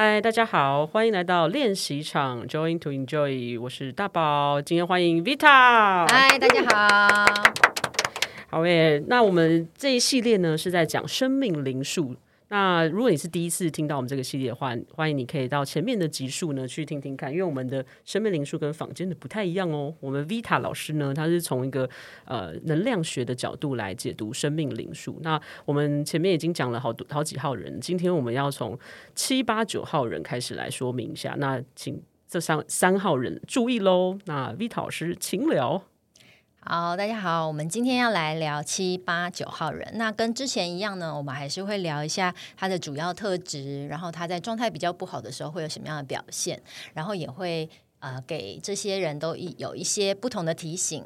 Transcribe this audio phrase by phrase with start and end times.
[0.00, 6.06] 嗨，大家好，欢迎来到练习场，Join to Enjoy，我是大宝，今天欢迎 Vita。
[6.08, 7.26] 嗨，大家好。
[8.48, 12.14] 好耶，那我们这一系列呢是在讲生命灵数。
[12.50, 19.94] 那如果你是第一次听到我们这个系列的话，欢迎你可以到前面的集数呢去听听看，因为我们的生命灵数跟坊间的不太一样哦。
[20.00, 21.88] 我们 Vita 老师呢，他是从一个
[22.24, 25.18] 呃能量学的角度来解读生命灵数。
[25.22, 28.78] 那我们前面已经讲了好多好几号人，今天我们要从
[29.14, 31.34] 七八九号人开始来说明一下。
[31.38, 34.18] 那请这三三号人注意喽。
[34.24, 35.87] 那 Vita 老师，请聊。
[36.70, 39.90] 好，大家好，我们今天要来聊七八九号人。
[39.94, 46.60] 那跟之前一样呢，我们还是会聊一下他的主要特质，然后他在状态比较不好的时候会有什么样的表现，
[46.92, 47.66] 然后也会
[48.00, 51.02] 呃给这些人都有一些不同的提醒，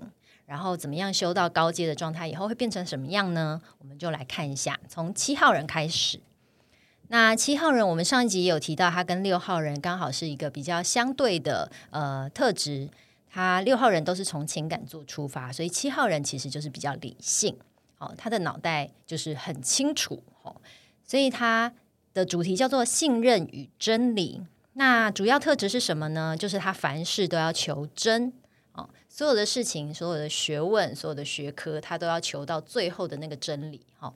[0.47, 3.63] 然后怎么样修到高阶的状态以后会变成什么样呢？
[3.79, 6.19] 我们就来看一下，从七号人开始。
[7.07, 12.89] 那七号人，我们上一集也有提到，他跟六号人刚好是一个比较相对的呃特质。
[13.35, 17.57] 他六号人都是从情感做出发，所以七号人其实就是比较理性，
[17.97, 20.55] 哦，他的脑袋就是很清楚，哦，
[21.03, 21.73] 所以他
[22.13, 24.43] 的主题叫做信任与真理。
[24.75, 26.37] 那主要特质是什么呢？
[26.37, 28.31] 就是他凡事都要求真，
[28.73, 34.13] 哦，所有的事情、所有的学问、所有的学科，他都要求到最后的那个真理，哦。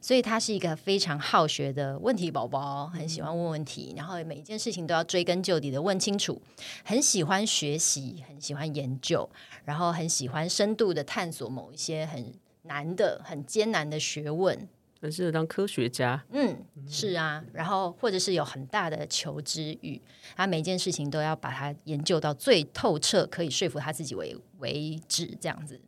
[0.00, 6.40] 所以他是一个非常好学的问题宝宝，很喜欢问问题，然后每一件事情都要追根究底的问清楚，
[6.84, 9.28] 很喜欢学习，很喜欢研究，
[9.64, 14.68] 然后很喜欢深度的探索某一些很难的、很艰难的学问，
[15.00, 16.24] 很适合当科学家。
[16.30, 20.00] 嗯，是啊，然后或者是有很大的求知欲，
[20.36, 25.80] 他每一件事情都要把它研究到最透彻，可以说服他自己为为止，这样子。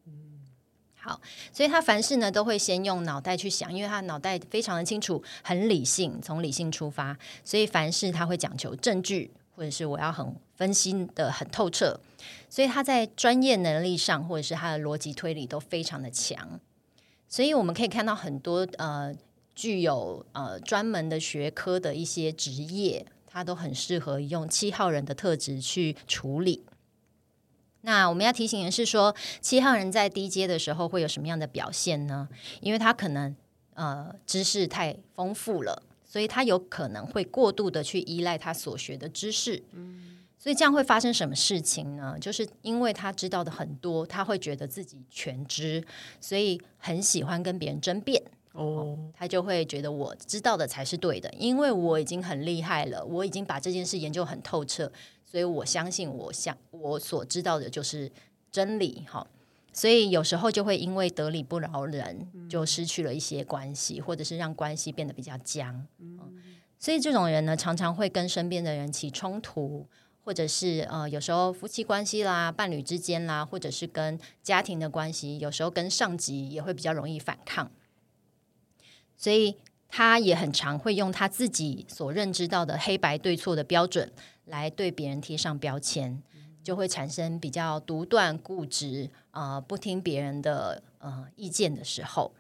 [1.52, 11.98] 所以他凡事呢都会先用脑袋去想，因为他脑袋非常的清楚，很理性，从理性出发，所以凡事他会讲求证据，或者是我要很分析的很透彻，
[12.48, 16.60] 所以他在专业能力上，或者是他的逻辑推理都非常的强，
[17.28, 19.14] 所以我们可以看到很多呃
[19.54, 26.64] 具有呃专门的学科的一些职业，他都很适合用七号人的特质去处理。
[27.82, 32.28] 那我们要提醒的是说，七号人在低阶的时候会有什么样的表现呢？
[32.60, 33.34] 因为他可能
[33.74, 39.62] 呃知识太丰富了，所以他有可能会过度的去依赖他所学的知识。
[39.72, 42.16] 嗯，所以这样会发生什么事情呢？
[42.20, 45.82] 就是因为他知道的很多，他会觉得自己全知，
[46.20, 48.22] 所以很喜欢跟别人争辩。
[48.52, 54.90] 哦，他就会觉得我知道的才是对的，因为我已经很厉害了，我已经把这件事研究很透彻。
[55.30, 58.10] 所以我相信，我想我所知道的就是
[58.50, 59.24] 真理，哈。
[59.72, 65.86] 所以有时候就会因为得理不饶人，就失去了一些关系，或者是让关系变得比较僵。
[65.98, 66.18] 嗯，
[66.76, 69.86] 所以这种人呢，常常会跟身边的人起冲突，
[70.24, 77.70] 或者是呃，有时候夫妻关系啦、伴侣之间啦，或者是跟家庭的关系，有时候跟上级也会比较容易反抗。
[79.16, 79.54] 所以
[79.88, 84.10] 他也很常会用他自己所认知到的黑白对错的标准。
[84.46, 86.22] 来对别人贴上标签，
[86.62, 92.32] 就会产生比较独断固执啊、不听别人的呃意见的时候，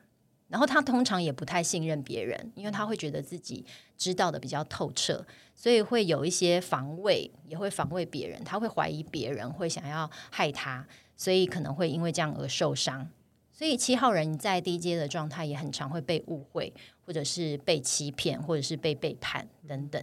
[0.48, 3.64] 然后他通常也不太信任别人，因为他会觉得自己
[3.96, 5.24] 知道的比较透彻，
[5.54, 10.86] 所以会有一些防卫，也会防卫别人，他会怀疑别人会想要害他，
[11.16, 13.08] 所以可能会因为这样而受伤。
[13.52, 16.72] 所以七号人在低阶的状态也很常会被误会，
[17.04, 20.02] 或者是被欺骗，或者是被背叛等等。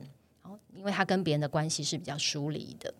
[0.74, 2.94] 因为他跟别人的关系是比较疏离的，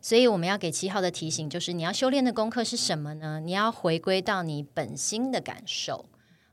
[0.00, 3.40] 所以我们要给七号的提醒就是：你要修炼的功课是什么呢？
[3.40, 6.06] 你要回归到你本心的感受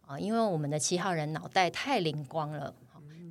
[0.06, 0.20] 啊！
[0.20, 2.74] 因为我们的七号人脑袋太灵光了，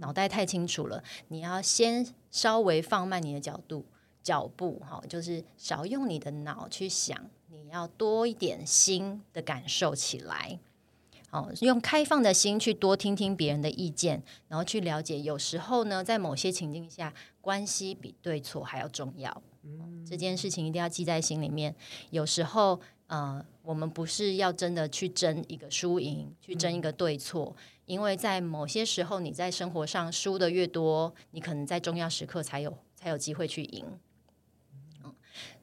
[0.01, 1.03] 脑袋太清楚了。
[1.29, 3.87] 你要先稍微放慢你的角度、
[4.23, 10.59] 脚步，哈，就是少用你的脑去想，你要多一点心的感受起来。
[11.31, 15.21] 哦，用开放的心去多听听别人的意见，然后去了解。
[15.21, 19.43] 有时候呢，在某些情境下，关系比对错还要重要。
[19.63, 21.75] 嗯，这件事情一定要记在心里面。
[22.11, 33.85] 有时候，呃，我们不是要真的去争一个输赢，去争一个对错，嗯，因为在某些时候，你在生活上输的越多，你可能在重要时刻才有才有机会去赢。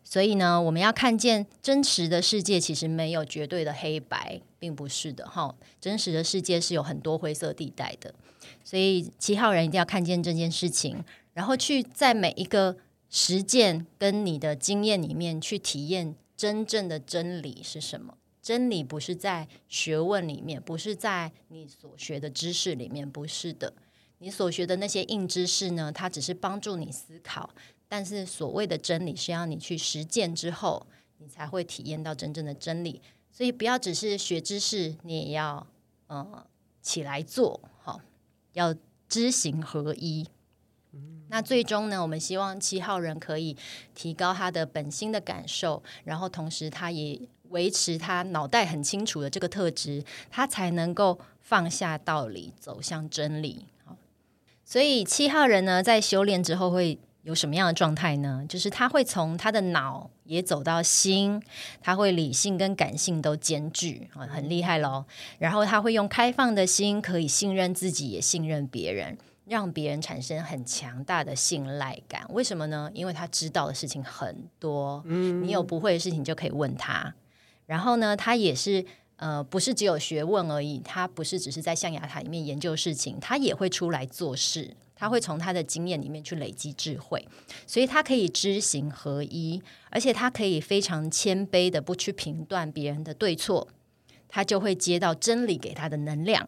[0.03, 5.53] 所以呢，我们要看见真实的世界，其实没有绝对的黑白，并不是的哈。
[5.81, 8.15] 真实的世界是有很多灰色地带的，
[8.63, 12.77] 所以七号人一定要看见这件事情，然后去在每一个
[13.09, 18.17] 实践跟你的经验里面去体验真正的真理是什么。
[18.41, 23.73] 真理不是在学问里面，不是在你所学的知识里面，不是的。
[24.19, 27.49] 你所学的那些硬知识呢，它只是帮助你思考，
[27.89, 30.87] 但是所谓的真理是要你去实践之后，
[31.17, 33.01] 你才会体验到真正的真理。
[33.33, 35.65] 所以不要只是学知识，你也要
[36.05, 36.45] 呃
[36.83, 37.99] 起来做，好，
[38.53, 38.75] 要
[39.09, 40.27] 知行合一。
[41.29, 43.57] 那最终呢，我们希望七号人可以
[43.95, 47.19] 提高他的本心的感受，然后同时他也
[47.49, 53.65] 维持他脑袋很清楚的这个特质，他才能够放下道理，走向真理。
[53.83, 53.97] 好，
[54.63, 58.45] 所以七号人呢，在修炼之后会有什么样的状态呢？
[58.47, 61.41] 就是他会从他的脑也走到心，
[61.81, 65.05] 他会理性跟感性都兼具啊，很厉害喽。
[65.39, 69.17] 然后他会用开放的心，可以信任自己，也信任别人。
[69.45, 72.89] 让别人产生很强大的信赖感，为什么呢？
[72.93, 77.13] 因为他知道的事情很多，嗯，你有不会的事情就可以问他。
[77.65, 78.85] 然后呢，他也是
[79.17, 87.27] 呃，不是只有学问而已，他不是只是在象牙塔里面研究事情，他也会出来做事，他会从他的经验里面去累积智慧，
[87.67, 93.67] 所以他可以知行合一，而且他可以非常谦卑的不去评断别人的对错，
[94.29, 96.47] 他就会接到真理给他的能量。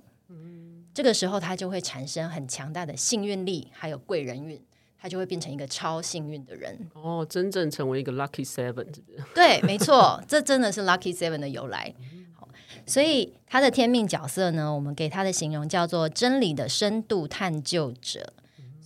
[0.94, 4.58] 这个时候，他就会产生很强大的幸运力，还有贵人运，
[4.98, 6.90] 他就会变成一个超幸运的人。
[6.94, 9.22] 哦，真正成为一个 Lucky Seven，是不是？
[9.34, 11.94] 对，没错，这真的是 Lucky Seven 的由来。
[12.34, 12.48] 好，
[12.86, 18.32] 所以他的天命角色呢，我们给他的形容叫做真理的深度探究者。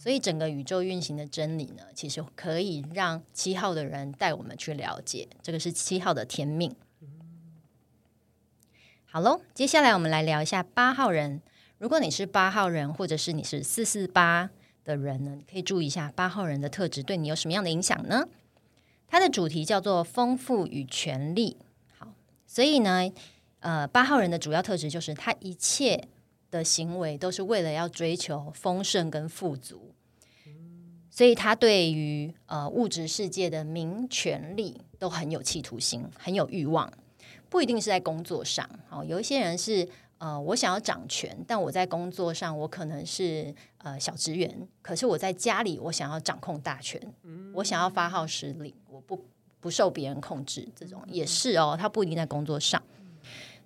[0.10, 5.28] 所以整个宇宙运行的真理呢，其实可以让七号的人带我们去了解。
[5.44, 6.76] 这个是七号的天命。
[9.06, 11.44] 好喽，接下来我们来聊一下八号人。
[11.78, 14.50] 如果你是八号人，或者是你是四四八
[14.84, 18.28] 的人呢，你可以注意一下八号人的特质对你有什么样的影响呢？
[19.08, 21.56] 它的主题叫做丰富与权力。
[21.96, 22.12] 好，
[22.48, 23.08] 所以呢，
[23.60, 26.08] 呃，八号人的主要特质就是他一切
[26.50, 29.94] 的行为都是为了要追求丰盛跟富足，
[31.20, 36.90] 所以他对于呃物质世界的名权利都很有企图心，很有欲望，
[37.50, 38.66] 不一定是在工作上。
[38.90, 39.86] 哦，有一些人是。
[40.20, 49.26] 呃，我想要掌权，但我在工作上我可能是呃小职员，可是我在家里我想要掌控大权，嗯、我想要发号施令，我不
[49.62, 52.82] 不受别人控制，这种也是哦，他不一定在工作上。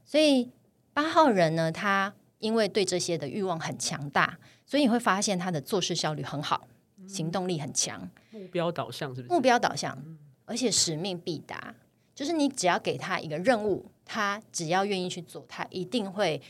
[0.06, 0.52] 所以
[0.94, 6.68] 八号人呢，他因为对这些的欲望很强大，所以你会发现他的做事效率很好，
[7.08, 9.34] 行动力很强，目标导向是不是？
[9.34, 9.98] 目标导向，
[10.46, 11.76] 而且使命必达，
[12.14, 13.86] 就是你只要给他一个任务。
[14.06, 16.42] 他只要愿意去做，他一定会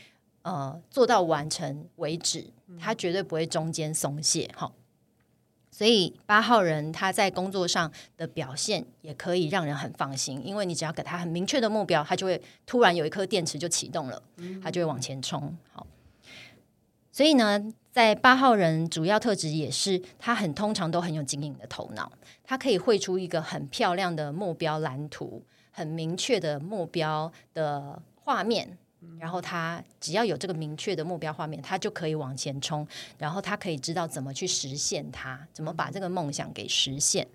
[0.42, 2.44] 呃做到完成为止，
[2.80, 4.72] 他绝对不会中间松懈哈。
[5.70, 14.20] 所以八号人他在工作上的表现也可以让人很放心，因为你只要给他很明确的目标，他就会突然有一颗电池就启动了，
[14.60, 15.56] 他就会往前冲。
[15.72, 15.86] 好，
[17.12, 22.10] 所以呢，在八号人主要特质也是他很通常都很有经营的头脑，
[22.42, 25.40] 他可以绘出一个很漂亮的目标蓝图。
[25.70, 28.76] 很明确的目标的画面，
[29.20, 32.84] 然后他只要有这个明确的目标画面，他就可以往前冲，
[33.16, 37.28] 然后他可以知道怎么去实现它，怎么把这个梦想给实现。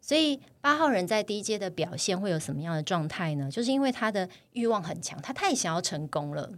[0.00, 3.50] 所以八号人在低阶的表现会有什么样的状态呢？
[3.50, 6.50] 就是因为他的欲望很强，他太想要成功了，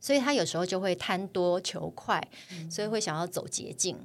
[0.00, 2.20] 所以他有时候就会贪多求快，
[2.70, 3.96] 所以会想要走捷径。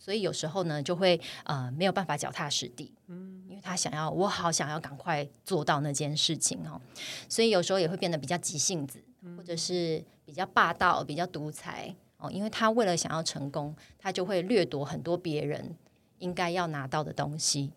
[0.00, 6.80] 所以有时候呢，就会呃没有办法脚踏实地，嗯，因为他想要，我好想要赶快做到那件事情哦，
[7.28, 9.02] 所以有时候也会变得比较急性子，
[9.36, 15.76] 或者是比较霸道、比较独裁哦，因为他为了想要成功，他就会掠夺很多别人
[16.18, 17.72] 应该要拿到的东西。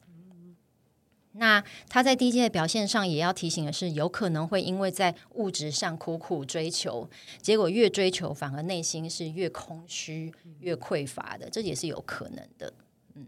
[1.33, 7.09] 那他在低阶的表现上，也要提醒的是，有可能会因为在物质上苦苦追求，
[7.41, 12.73] 结果越追求反而内心是越空虚、越匮乏的，这也是有可能的。
[13.15, 13.25] 嗯，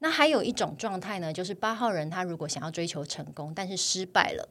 [0.00, 4.48] 那还有一种状态呢，就是八号人他如果想要追求成功，但是失败了，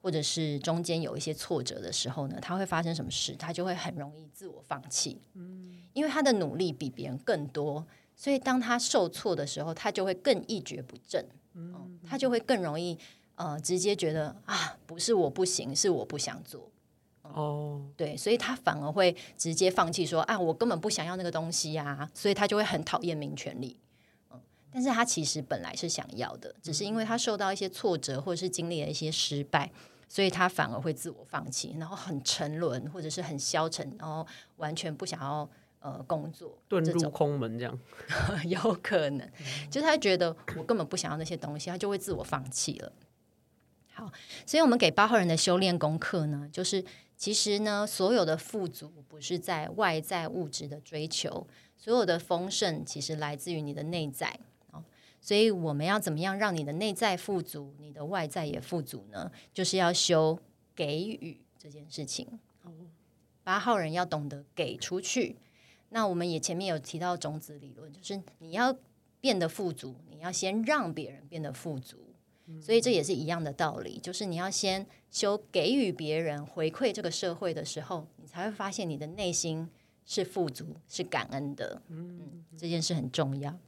[0.00, 3.34] 或者是中间有一些挫折的时候呢，他会发生什么事？
[3.34, 5.20] 他就会很容易自我放弃。
[5.34, 7.84] 嗯，因为他的努力比别人更多，
[8.14, 11.26] 所以当他受挫的时候，他就会更一蹶不振。
[11.56, 12.98] 嗯，他就会更容易
[13.34, 16.70] 呃，直接觉得啊，不是我不行，是我不想做。
[17.22, 23.76] 哦，对，所以他反而会直接放弃说啊，我根本不想要那个东西呀，啊，所以他就会很讨厌名权利。
[24.30, 29.72] 嗯，但是他其实本来是想要的，只是因为他受到一些挫折，或者是经历了一些失败，
[30.08, 35.48] 所以他反而会自我放弃，然后很沉沦，或者是很消沉，然后完全不想要。
[35.86, 37.78] 呃，工作遁入空门这样，
[38.48, 39.30] 有可能，
[39.70, 42.92] 就是他觉得我根本不想要那些东西，他就会自我放弃了。
[43.92, 44.10] 好，
[44.44, 46.84] 所以我们给八号人的修炼功课呢，就是
[47.16, 54.40] 其实呢，所有的富足不是在外在物质的追求，所有的丰盛其实来自于你的内在。
[55.20, 59.30] 所以我们要怎么样让你的内在富足，你的外在也富足呢？
[59.54, 60.36] 就是要修
[60.74, 62.40] 给予这件事情。
[63.44, 65.36] 八号人要懂得给出去。
[65.90, 68.76] 那我们也前面有提到种子理论，就是你要
[69.20, 71.98] 变得富足，你要先让别人变得富足。
[72.60, 79.68] 所以这也是一样的道理，就是你要先修给予别人回馈这个社会的时候，你才会发现你的内心
[80.04, 81.82] 是富足、是感恩的。
[81.88, 83.58] 嗯，这件事很重要。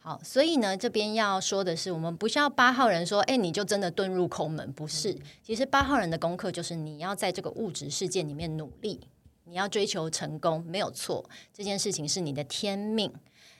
[0.00, 5.16] 好，所以呢，这边要说的是，我们不需要八号人说，哎，你就真的遁入空门，不是。
[5.40, 8.98] 其实八号人的功课就是你要在这个物质世界里面努力，
[9.48, 13.12] 你要追求成功，没有错，这件事情是你的天命。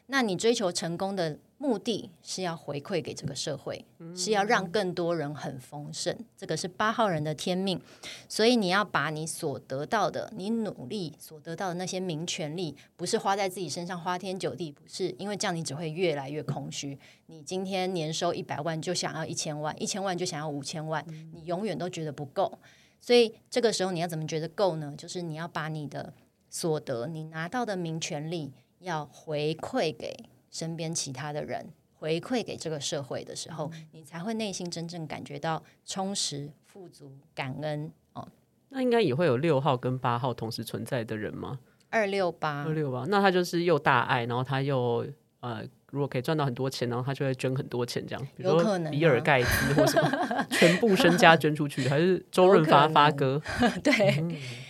[0.08, 7.80] 那你追求成功的目的是要回馈给这个社会，是要让更多人很丰盛，这个是八号人的天命。
[8.28, 16.96] 所以你要把你所得到的，你努力所得到的那些名权利，不是花在自己身上，花天酒地，不是，因为这样你只会越来越空虚。
[17.26, 22.56] 你今天年收一百万，就想要一千万，一千万就想要五千万，你永远都觉得不够。
[23.00, 24.94] 所以这个时候你要怎么觉得够呢？
[24.96, 26.12] 就是你要把你的
[26.48, 28.52] 所得，你拿到的名权利。
[28.80, 30.14] 要回馈给
[30.50, 38.28] 身边其他的人，回馈给这个社会的时候，你才会内心真正感觉到充实、富足、感恩哦。
[38.68, 41.58] 那应该也会有六号跟八号同时存在的人吗？
[41.88, 45.06] 二六八，二六八，那他就是又大爱，然后他又
[45.40, 45.66] 呃。
[45.96, 53.40] 如果可以赚到很多钱，然后他就会捐很多钱，这样，比如说比尔盖茨或什么， 全部身家捐出去，还是周润发发哥？
[53.82, 53.92] 对，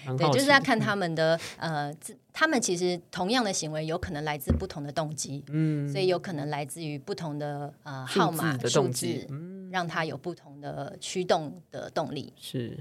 [0.06, 1.92] 嗯、对，就是要看他们的呃，
[2.32, 12.32] 他们其实同样的行为有可能来自不同的动机，嗯，所以有可能来自于不同的呃号码的动机，嗯，让他有不同的驱动的动力。
[12.40, 12.78] 是，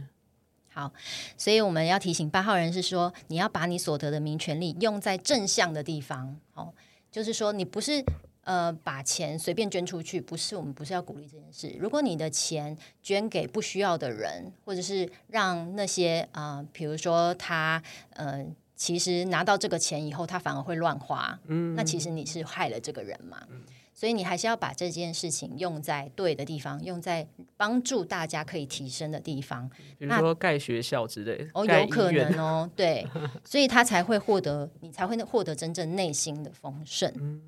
[0.71, 0.93] 好，
[1.35, 6.73] 所以我们要提醒八号人是说，你要把你所得的民权利用在正向的地方，哦，
[7.11, 8.03] 就是说你不是。
[8.45, 11.75] 呃，把钱随便捐出去，不是，我们不是要鼓励这件事。
[11.79, 23.41] 如果你的钱捐给不需要的人，或者是让那些啊、呃，比如说他呃，其实拿到这个钱以后，他反而会乱花，嗯，那其实你是害了这个人嘛。
[23.49, 23.63] 嗯、
[23.95, 31.49] 所以你还是要把这件事情用在对的地方，用在帮助大家可以提升的地方，比如说盖学校之类的。
[31.55, 33.07] 哦，有可能哦，对，
[33.43, 37.11] 所以他才会获得，你才会获得真正内心的丰盛。
[37.19, 37.41] 嗯。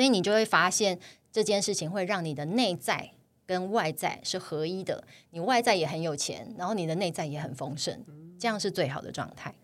[0.00, 0.98] 所以你就会发现
[1.30, 3.10] 这件事情会让你的内在
[3.44, 8.02] 跟外在是合一的，你外在也很有钱，然后你的内在也很丰盛，
[8.38, 9.54] 这样是最好的状态。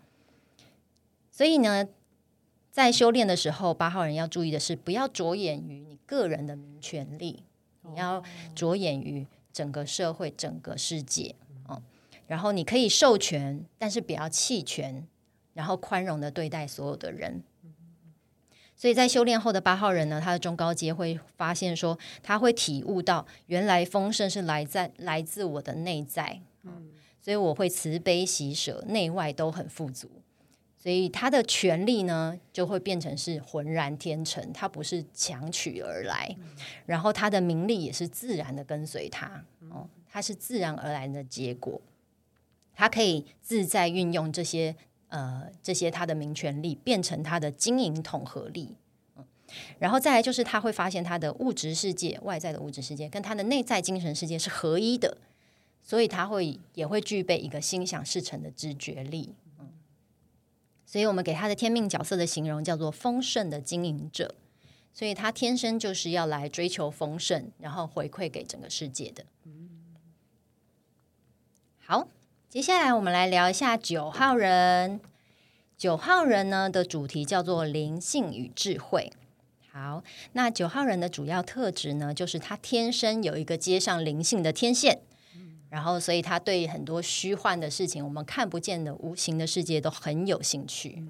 [1.33, 1.88] 所以呢，
[2.71, 7.43] 在修炼的时候，八号人要注意的是，不要着眼于你个人的名权利，
[7.81, 8.23] 你要
[8.55, 11.35] 着眼于整个社会、整个世界。
[11.71, 11.83] 嗯，
[12.26, 15.09] 然后你可以授权，但是不要弃权，
[15.55, 17.43] 然后宽容的对待所有的人。
[18.78, 30.11] 所以在修炼后的八号人呢，他的中高阶会发现说，他会体悟到原来丰盛是来在来自我的内在，嗯，所以我会慈悲喜舍，内外都很富足，
[30.76, 36.50] 所以他的权力呢就会变成是浑然天成，他不是强取而来，嗯，
[36.85, 41.80] 然后他的名利也是自然的跟随他，哦，他是自然而然的结果，
[42.75, 44.76] 他可以自在运用这些。
[45.09, 48.77] 呃，这些他的名权利变成他的经营统合力，
[49.15, 49.25] 嗯，
[49.79, 55.19] 然后再来就是他会发现他的物质世界、外在的物质世界跟他的内在精神世界是合一的，
[55.81, 59.69] 所以他会也会具备一个心想事成的直觉力，嗯，
[60.85, 64.35] 所以我们给他的天命角色的形容叫做丰盛的经营者，
[64.93, 69.25] 所以他天生就是要来追求丰盛，然后回馈给整个世界的，
[71.79, 72.09] 好。
[72.57, 74.99] 接下来我们来聊一下九号人。
[75.77, 79.13] 九号人呢的主题叫做灵性与智慧。
[79.71, 85.01] 好，那九号人的主要特质呢，就是他天生有一个接上灵性的天线，
[85.69, 91.05] 然后所以他对很多虚幻的事情，我们看不见的无形的世界都很有兴趣，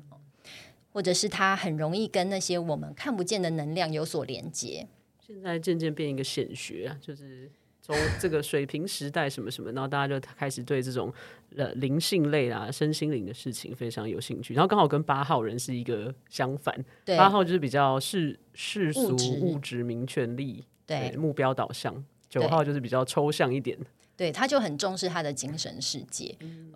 [0.92, 4.88] 或者是他很容易跟那些我们看不见的能量有所连接。
[5.24, 7.52] 现在渐渐变一个显学啊，就是。
[7.86, 11.12] 从这个水平时代什么什么，然后大家就开始对这种
[11.54, 14.54] 呃灵性类啊、身心灵的事情非常有兴趣。
[14.54, 16.74] 然后刚好跟八号人是一个相反，
[17.04, 22.04] 对，八号就是比较世世俗、物质、名权利，对，目标导向。
[22.28, 23.78] 九号就是比较抽象一点，
[24.16, 26.34] 对，他就很重视他的精神世界。
[26.40, 26.72] 嗯，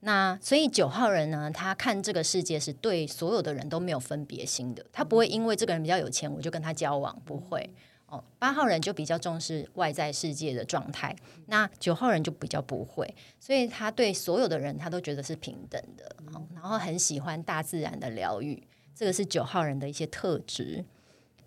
[0.00, 7.68] 那所以九号人呢，他看这个世界是对所有的人都没有分别心的，他不会因为这个人比较有钱，我就跟他交往，不会。
[8.10, 16.16] 哦，八号人就比较重视外在世界的状态，那九号人就比较不会，所以他对所有的人他都觉得是平等的，
[16.54, 18.62] 然后很喜欢大自然的疗愈，
[18.94, 20.84] 这个是九号人的一些特质。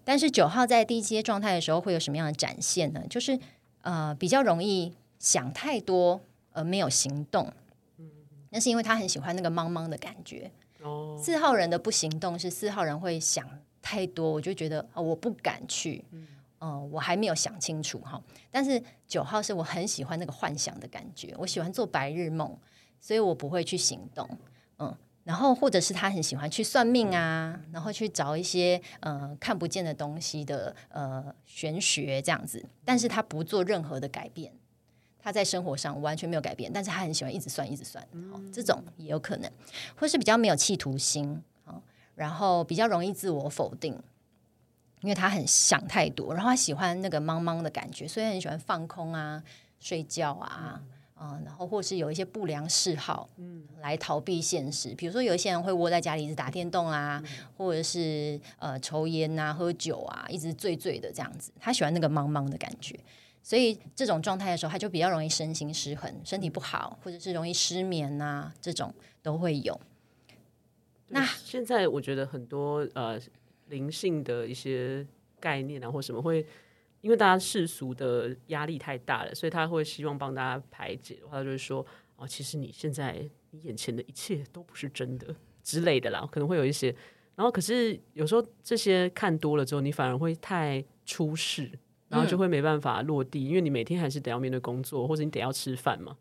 [0.06, 3.02] 但是九号在低阶状态的时候会有什么样的展现呢？
[3.10, 3.40] 就是
[3.82, 7.52] 呃比较容易想太多而没有行动。
[8.50, 10.52] 那是因为他很喜欢那个茫茫的感觉。
[10.82, 13.44] 哦，四号人的不行动是四号人会想
[13.82, 16.04] 太多，我就觉得啊、哦，我不敢去。
[16.12, 16.28] 嗯、
[16.64, 18.22] 呃，我还没有想清楚哈。
[18.50, 22.58] 但是九号是我很喜欢那个幻想的感觉，我喜欢做白日梦，
[23.02, 24.28] 所以我不会去行动。
[24.80, 24.96] 嗯。
[25.26, 34.52] 然后，或者是他很喜欢去算命啊，然后去找一些呃看不见的东西的呃玄学这样子，但是他不做任何的改变，
[35.18, 39.50] 他在生活上完全没有改变，但是他很喜欢一直算一直算，哦，这种也有可能，
[39.96, 41.82] 或是比较没有企图心，哦，
[42.16, 43.98] 然后比较容易自我否定，
[45.04, 49.44] 因为他很想太多，然后他喜欢那个茫茫的感觉，所以很喜欢放空啊，
[49.80, 50.82] 睡觉啊。
[51.16, 54.94] 啊、嗯，然后或是有一些不良嗜好，嗯，来逃避现实。
[54.96, 61.54] 比如说，有一些人会窝在家里一直打电动啊，嗯、或者是呃抽烟啊、喝酒啊，一直醉醉的这样子。
[61.60, 63.00] 他喜欢那个茫茫的感觉，
[63.42, 69.80] 所以这种状态的时候，他就比较容易身心失衡，身体不好，或者是容易失眠啊，这种都会有。
[71.08, 73.18] 那现在我觉得很多呃
[73.68, 75.06] 灵性的一些
[75.40, 76.46] 概念啊，或什么会。
[77.02, 86.96] 因为大家世俗的压力太大了，所以他会希望帮大家排解的话，他就是说：“哦，其实你现在你眼前的一切都不是真的之类的啦。”可能会有一些，
[87.36, 91.70] 然后可是有时候这些看多了之后，你反而会太出世，
[92.08, 96.16] 然后就会没办法落地，嗯、因为你每天还是得要面对工作，或者你得要吃饭嘛，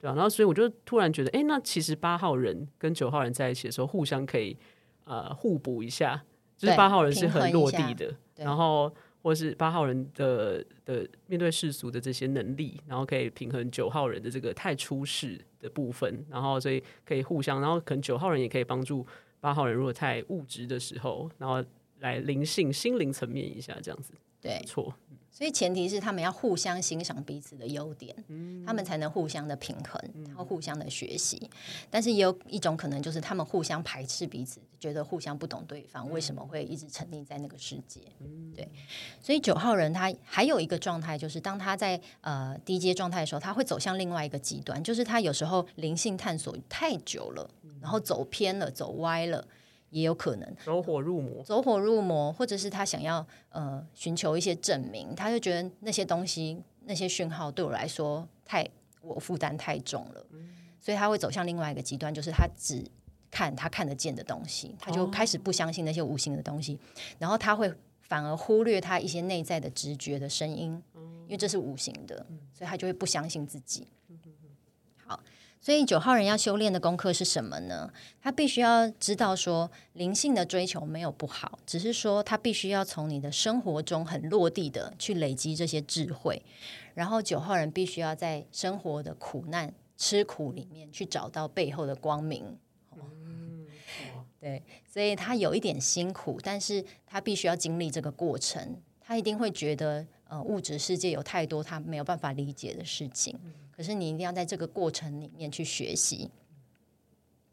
[0.00, 0.16] 对吧？
[0.16, 4.56] 然后所以我就突然觉得，哎，那其实八号人跟九号人在一起的时候，互相可以
[5.04, 6.24] 呃互补一下，
[6.56, 8.94] 就是八号人是很落地的，然后。
[9.24, 19.06] 或是八号人的的面对世俗的这些能力，然后可以平衡九号人的这个太出世的部分，然后所以可以互相，然后可能九号人也可以帮助
[19.40, 21.64] 八号人，如果太物质的时候，然后
[22.00, 24.94] 来灵性、心灵层面一下这样子，对，错。
[25.36, 28.14] 所以前提是他们要互相欣赏彼此的优点，
[28.64, 31.50] 他们才能互相的平衡，然后互相的学习。
[31.90, 38.00] 但是也有一种可能，就是他们互相排斥彼此，觉得互相不懂对方为什么会一直沉溺在那个世界。
[38.54, 38.68] 对，
[39.20, 47.50] 所以九号人他还有一个状态，就是当他在呃低阶状态的时候，他会走向另外一个极端，就是他有时候灵性探索太久了，
[47.82, 49.44] 然后走偏了，走歪了。
[49.94, 50.56] 也有可能。
[50.64, 58.68] 走火入魔，走火入魔，或者是他想要呃寻求一些证明，他就觉得那些东西、那些讯号对我来说太
[59.00, 60.48] 我负担太重了，嗯、
[60.80, 62.84] 所以他会走向另外一个极端，就是他只
[63.30, 66.78] 看他看得见的东西，他就开始不相信那些无形的东西，哦、
[67.20, 73.86] 然后他会反而忽略他一些内在的直觉的声音，嗯、因为这是无形的，所以他就会不相信自己。
[75.64, 75.66] 好。
[75.66, 77.90] 所以九号人要修炼的功课是什么呢？
[78.20, 86.42] 他必须要知道说，灵性的追求没有不好，只是说他必须要从你的生活中很落地的去累积这些智慧。
[86.92, 92.58] 然后九号人必须要在生活的苦难、吃苦里面去找到背后的光明。
[92.94, 93.66] 嗯，
[94.38, 98.82] 对，所以他有一点辛苦，但是他必须要经历这个过程。
[99.00, 103.38] 他一定会觉得，呃，物质世界有太多他没有办法理解的事情。
[103.76, 106.30] 可是你一定要在这个过程里面去学习。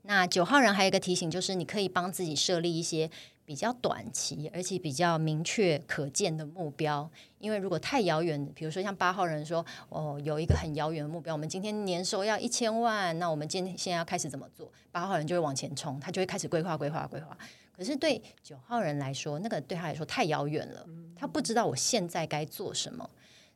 [0.04, 3.10] 那九号人还有一个提醒，就是你可以帮自己设立一些
[3.46, 7.10] 比较短期而且比较明确可见的目标。
[7.38, 14.72] 因为如果太遥远，比如说像八号人说，哦，有一个很遥远的目标，我们今天年收要一千万，那我们今天现在要开始怎么做？
[14.92, 17.38] 八号人就会往前冲，他就会开始规划、规划、规划。
[17.78, 23.08] 可是对九号人来说，那个对他来说太遥远了，他不知道我现在该做什么。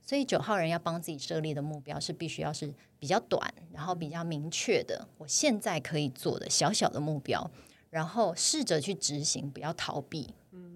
[0.06, 7.50] 所以九号人要帮自己设立的目标是必须要是比较短，然后比较明确的，我现在可以做的小小的目标，
[7.90, 10.34] 然后试着去执行，不要逃避。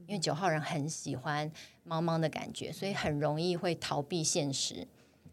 [0.07, 1.51] 因为九号人很喜欢
[1.87, 4.87] 茫茫的感觉，所以很容易会逃避现实。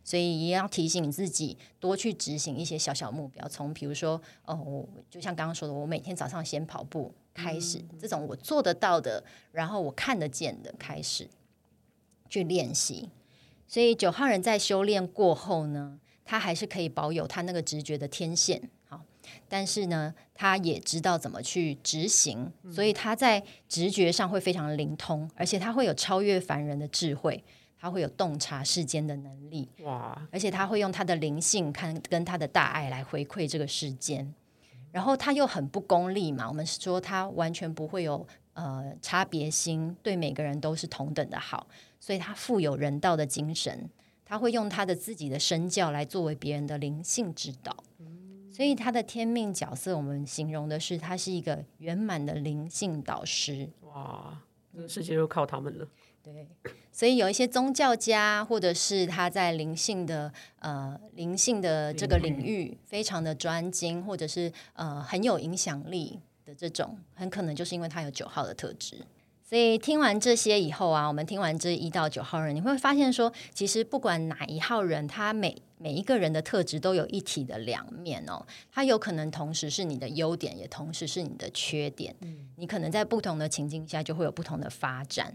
[0.04, 3.48] 所以也要提醒你自己，多去执行一些小小目标。
[3.48, 11.28] 从比如说，哦，我就像刚刚说的，我每天早上先跑步开始，这种我做得到的，然后我看得见的开始
[12.28, 13.08] 去练习。
[13.68, 19.02] 所以九号人在修炼过后呢，他还是可以保有他那个直觉的天线，好，
[19.48, 27.42] 但是呢，他也知道怎么去执行，所以他在直觉上会非常灵通，而且他会有超越凡人的智慧，
[27.78, 30.26] 他会有洞察世间的能力，哇！
[30.30, 34.32] 而且他会用他的灵性看跟他的大爱来回馈这个世间，
[34.92, 38.26] 然后他又很不功利嘛，我们说他完全不会有
[38.56, 41.68] 呃差别心，对每个人都是同等的好。
[42.00, 43.88] 所以他富有人道的精神，
[44.24, 47.76] 他会用他的自己的身教来作为别人的灵性指导。
[48.52, 53.68] 所以他的天命角色，我们形容的是他是一个圆满的灵性导师。
[53.82, 54.42] 哇，
[54.74, 55.86] 这个世界就靠他们了。
[56.22, 56.48] 对，
[56.90, 69.04] 所以有一些宗教家，或者是他在灵性的呃灵性的这个领域非常的专精，或者是呃很有影响力的这种，很可能就是因为他有九号的特质。
[69.42, 78.44] 所以听完这些以后啊，我们听完这一到九号人，你会发现说，其实不管哪一号人，他每每一个人的特质都有一体的两面哦。
[78.72, 82.14] 他有可能同时是你的优点，也同时是你的缺点。
[82.22, 85.32] 嗯，你可能在不同的情境下就会有不同的发展。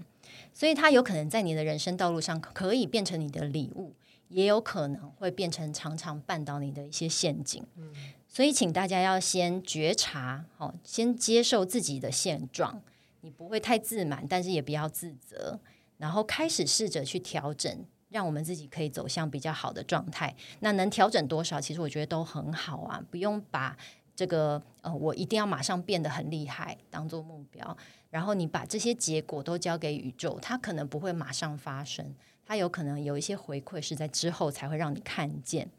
[0.54, 3.94] 所以，他有可能在你的人生道路上可以变成你的礼物，
[4.28, 7.64] 也有可能会变成常常绊倒你的一些陷阱。
[7.78, 7.94] 嗯，
[8.34, 12.82] 所以，请大家要先觉察，好，先接受自己的现状。
[13.20, 15.60] 你不会太自满，但是也不要自责，
[15.98, 20.34] 然后开始试着去调整，让我们自己可以走向比较好的状态。
[20.62, 23.78] 那能调整多少，其实我觉得都很好啊，不用把
[24.16, 27.78] 这个呃，我一定要马上变得很厉害当做目标。
[28.10, 32.16] 然后你把这些结果都交给宇宙，它可能不会马上发生，
[32.46, 35.70] 它有可能有一些回馈是在之后才会让你看见。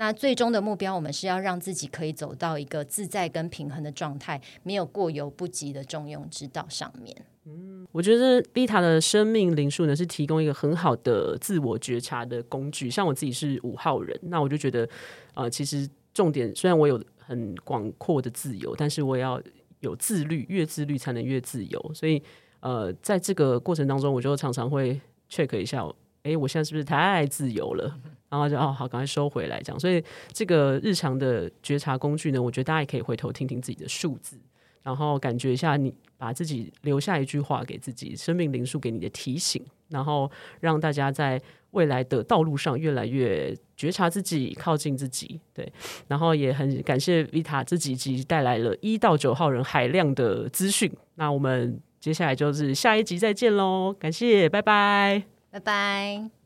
[0.00, 7.14] 那最终的目标，我们是要让自己可以走到一个自在跟平衡的状态，没有过犹不及的中庸之道上面。
[7.44, 12.88] 嗯，我觉得丽塔的生命灵数呢，是提供一个很好的自我觉察的工具。
[12.88, 14.88] 像我自己是五号人，那我就觉得，
[15.34, 19.38] 呃，其实重点虽然我有很广阔的自由，但是我也要
[19.80, 21.90] 有自律，越自律才能越自由。
[21.92, 22.22] 所以，
[22.60, 25.86] 呃，在这个过程当中，我就常常会 check 一下，
[26.22, 28.00] 哎，我现在是不是太自由了？
[28.30, 29.78] 然后就哦好，赶快收回来这样。
[29.78, 34.38] 所以这个日常的觉察工具呢，我觉得大家也可以回头听听自己的数字，
[34.82, 41.40] 然后感觉一下你把自己留下一句话给自己，生命灵数给你的提醒，然后让大家在
[41.72, 45.40] 未来的道路上越来越觉察自己，靠近自己。
[45.54, 45.72] 对，
[46.08, 50.90] 然后也很感谢 Vita 这几集带来了一到九号人海量的资讯。
[51.14, 56.39] 那我们接下来就是下一集再见喽，感谢，拜拜，拜拜。